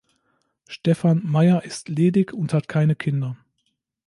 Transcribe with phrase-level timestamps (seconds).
[0.67, 3.37] Stephan Mayer ist ledig und hat keine Kinder.